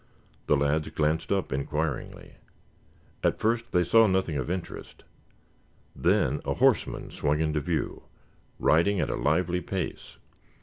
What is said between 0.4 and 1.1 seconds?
The lads